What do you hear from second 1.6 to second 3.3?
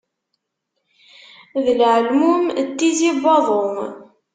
D leɛmum n tizi n